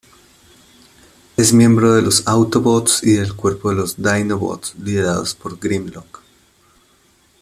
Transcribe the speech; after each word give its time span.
Es 1.37 1.53
miembro 1.53 1.93
de 1.93 2.01
los 2.01 2.27
Autobots 2.27 3.01
del 3.01 3.35
cuerpo 3.35 3.69
de 3.69 3.75
los 3.75 3.97
Dinobots, 4.01 4.73
liderados 4.79 5.35
por 5.35 5.59
Grimlock. 5.59 6.23